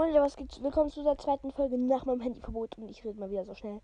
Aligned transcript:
Moin, 0.00 0.14
was 0.14 0.34
gibt's? 0.34 0.62
Willkommen 0.62 0.88
zu 0.88 1.02
der 1.04 1.18
zweiten 1.18 1.52
Folge 1.52 1.76
nach 1.76 2.06
meinem 2.06 2.22
Handyverbot 2.22 2.78
und 2.78 2.88
ich 2.88 3.04
rede 3.04 3.20
mal 3.20 3.30
wieder 3.30 3.44
so 3.44 3.54
schnell. 3.54 3.82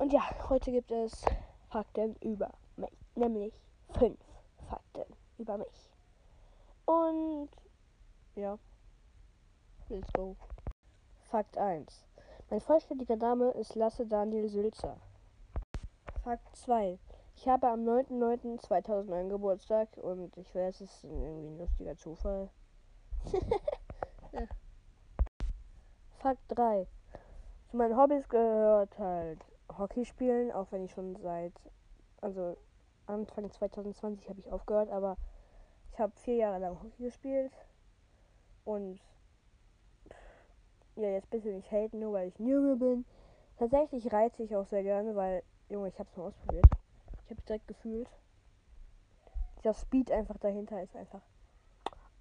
Und 0.00 0.12
ja, 0.12 0.22
heute 0.48 0.72
gibt 0.72 0.90
es 0.90 1.24
Fakten 1.68 2.16
über 2.16 2.50
mich, 2.74 2.90
nämlich 3.14 3.54
fünf 3.90 4.18
Fakten 4.68 5.04
über 5.38 5.56
mich. 5.56 5.92
Und 6.84 7.48
ja, 8.34 8.58
let's 9.88 10.12
go. 10.14 10.34
Fakt 11.30 11.56
1. 11.56 12.04
Mein 12.50 12.60
vollständiger 12.60 13.14
Name 13.14 13.52
ist 13.52 13.76
Lasse 13.76 14.04
Daniel 14.04 14.48
Sülzer. 14.48 14.96
Fakt 16.24 16.56
2. 16.56 16.98
Ich 17.36 17.46
habe 17.46 17.68
am 17.68 17.84
9.9.2009 17.84 19.28
Geburtstag 19.28 19.96
und 19.98 20.36
ich 20.36 20.52
weiß, 20.52 20.80
es 20.80 20.92
ist 20.92 21.04
irgendwie 21.04 21.46
ein 21.46 21.58
lustiger 21.58 21.96
Zufall. 21.96 22.50
ja. 24.32 24.40
Fakt 26.28 26.58
3. 26.58 26.86
Zu 27.70 27.78
meinen 27.78 27.96
Hobbys 27.96 28.28
gehört 28.28 28.98
halt 28.98 29.38
Hockey 29.78 30.04
spielen, 30.04 30.52
auch 30.52 30.70
wenn 30.72 30.84
ich 30.84 30.90
schon 30.90 31.16
seit, 31.16 31.54
also 32.20 32.58
Anfang 33.06 33.50
2020 33.50 34.28
habe 34.28 34.38
ich 34.38 34.52
aufgehört, 34.52 34.90
aber 34.90 35.16
ich 35.90 35.98
habe 35.98 36.12
vier 36.16 36.34
Jahre 36.34 36.58
lang 36.58 36.82
Hockey 36.82 37.04
gespielt 37.04 37.50
und 38.66 39.00
ja, 40.96 41.08
jetzt 41.08 41.30
bitte 41.30 41.48
nicht 41.48 41.72
haten, 41.72 41.98
nur 41.98 42.12
weil 42.12 42.28
ich 42.28 42.38
ein 42.38 42.78
bin. 42.78 43.06
Tatsächlich 43.56 44.12
reize 44.12 44.42
ich 44.42 44.54
auch 44.54 44.66
sehr 44.66 44.82
gerne, 44.82 45.16
weil, 45.16 45.42
Junge, 45.70 45.88
ich 45.88 45.98
habe 45.98 46.10
es 46.10 46.16
mal 46.18 46.26
ausprobiert. 46.26 46.66
Ich 47.24 47.30
habe 47.30 47.40
direkt 47.40 47.68
gefühlt. 47.68 48.10
Dieser 49.60 49.72
Speed 49.72 50.10
einfach 50.10 50.36
dahinter 50.36 50.82
ist 50.82 50.94
einfach 50.94 51.22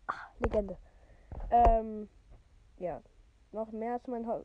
ah, 0.07 0.31
Legende. 0.39 0.77
Ähm, 1.51 2.07
ja, 2.77 3.01
noch 3.51 3.71
mehr 3.71 4.01
zu 4.03 4.11
meinen, 4.11 4.27
Ho 4.27 4.43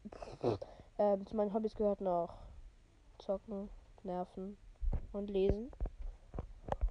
äh, 0.99 1.19
zu 1.25 1.37
meinen 1.37 1.53
Hobbys 1.53 1.75
gehört 1.75 2.01
noch 2.01 2.35
Zocken, 3.19 3.69
Nerven 4.03 4.57
und 5.13 5.31
Lesen. 5.31 5.71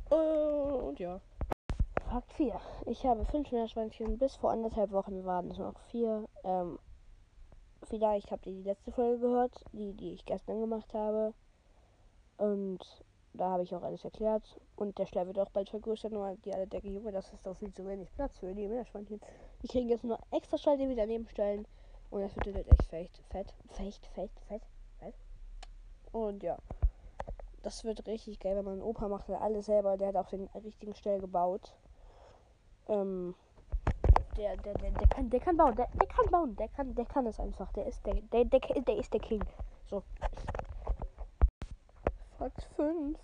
Und 0.09 0.99
ja. 0.99 1.21
Fakt 2.09 2.33
4. 2.33 2.59
Ich 2.87 3.05
habe 3.05 3.23
fünf 3.25 3.51
Meerschweinchen. 3.51 4.17
Bis 4.17 4.35
vor 4.35 4.51
anderthalb 4.51 4.91
Wochen 4.91 5.23
waren 5.23 5.49
es 5.49 5.57
noch 5.57 5.79
vier. 5.91 6.27
Ähm, 6.43 6.77
vielleicht 7.83 8.31
habt 8.31 8.45
ihr 8.45 8.53
die 8.53 8.63
letzte 8.63 8.91
Folge 8.91 9.19
gehört, 9.19 9.63
die, 9.71 9.93
die 9.93 10.11
ich 10.13 10.25
gestern 10.25 10.59
gemacht 10.59 10.93
habe. 10.93 11.33
Und 12.37 12.79
da 13.33 13.51
habe 13.51 13.63
ich 13.63 13.73
auch 13.73 13.83
alles 13.83 14.03
erklärt. 14.03 14.59
Und 14.75 14.97
der 14.97 15.05
Stall 15.05 15.27
wird 15.27 15.39
auch 15.39 15.49
bald 15.51 15.69
vergrößert. 15.69 16.11
Nur 16.11 16.35
die 16.43 16.53
alle 16.53 16.67
denken, 16.67 16.91
Junge, 16.91 17.13
das 17.13 17.31
ist 17.31 17.45
doch 17.45 17.55
viel 17.55 17.71
zu 17.71 17.87
wenig 17.87 18.11
Platz 18.15 18.37
für 18.39 18.53
die 18.53 18.67
Meerschweinchen. 18.67 19.21
Die 19.63 19.67
kriegen 19.67 19.87
jetzt 19.87 20.03
nur 20.03 20.19
extra 20.31 20.57
Stall, 20.57 20.77
die 20.77 20.89
wir 20.89 20.97
daneben 20.97 21.27
stellen. 21.29 21.65
Und 22.11 22.21
das 22.21 22.35
wird 22.35 22.53
halt 22.53 22.67
echt 22.67 22.83
fett, 22.83 23.09
fett, 23.29 23.53
fett, 23.69 24.05
fett, 24.13 24.31
fett, 24.47 24.61
fett. 24.99 25.15
Und 26.11 26.43
ja. 26.43 26.57
Das 27.63 27.83
wird 27.83 28.05
richtig 28.07 28.39
geil, 28.39 28.55
wenn 28.57 28.65
mein 28.65 28.81
Opa 28.81 29.07
macht 29.07 29.29
alles 29.29 29.67
selber. 29.67 29.95
Der 29.95 30.09
hat 30.09 30.15
auch 30.15 30.27
den 30.27 30.49
richtigen 30.63 30.95
Stall 30.95 31.19
gebaut. 31.19 31.73
Ähm, 32.87 33.35
der, 34.35 34.57
der, 34.57 34.73
der, 34.73 34.91
der 34.91 35.07
kann, 35.07 35.29
der 35.29 35.39
kann 35.39 35.57
bauen, 35.57 35.75
der, 35.75 35.87
der 35.99 36.07
kann 36.07 36.25
bauen, 36.31 36.55
der 36.55 36.67
kann, 36.69 36.95
der 36.95 37.05
kann 37.05 37.27
es 37.27 37.39
einfach. 37.39 37.71
Der 37.73 37.85
ist 37.85 38.05
der, 38.05 38.15
der, 38.15 38.45
der, 38.45 38.59
der 38.59 38.97
ist 38.97 39.13
der 39.13 39.19
King. 39.19 39.43
So. 39.85 40.03
Fakt 42.37 42.67
5. 42.75 43.17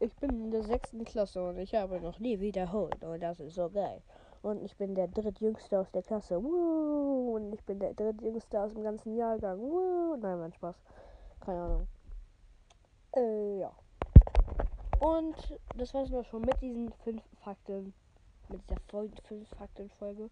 Ich 0.00 0.14
bin 0.16 0.30
in 0.30 0.50
der 0.50 0.64
sechsten 0.64 1.04
Klasse 1.04 1.42
und 1.42 1.58
ich 1.58 1.74
habe 1.74 2.00
noch 2.00 2.18
nie 2.18 2.38
wiederholt. 2.40 3.02
Und 3.02 3.20
das 3.20 3.40
ist 3.40 3.54
so 3.54 3.70
geil. 3.70 4.02
Und 4.42 4.60
ich 4.62 4.76
bin 4.76 4.94
der 4.94 5.06
drittjüngste 5.06 5.78
aus 5.78 5.90
der 5.92 6.02
Klasse. 6.02 6.42
Woo! 6.42 7.36
Und 7.36 7.52
ich 7.52 7.64
bin 7.64 7.78
der 7.78 7.94
drittjüngste 7.94 8.60
aus 8.60 8.74
dem 8.74 8.82
ganzen 8.82 9.16
Jahrgang. 9.16 9.58
Woo! 9.58 10.16
Nein, 10.16 10.40
mein 10.40 10.52
Spaß. 10.52 10.76
Keine 11.40 11.62
Ahnung. 11.62 11.88
Äh, 13.14 13.60
ja. 13.60 13.72
Und 14.98 15.58
das 15.76 15.94
war's 15.94 16.10
nur 16.10 16.24
schon 16.24 16.42
mit 16.42 16.60
diesen 16.60 16.92
fünf 17.04 17.22
Fakten. 17.44 17.94
Mit 18.48 18.60
dieser 18.68 18.80
Folge, 18.88 19.14
fünf 19.22 19.48
Fakten 19.50 19.90
Folge. 19.90 20.28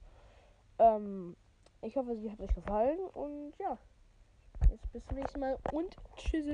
Ähm, 0.79 1.37
ich 1.83 1.97
hoffe, 1.97 2.17
sie 2.17 2.31
hat 2.31 2.41
euch 2.41 2.55
gefallen. 2.55 2.99
Und 3.15 3.53
ja. 3.59 3.79
Jetzt 4.69 4.93
bis 4.93 5.05
zum 5.07 5.17
nächsten 5.17 5.41
Mal 5.41 5.57
und 5.73 5.97
tschüss. 6.17 6.47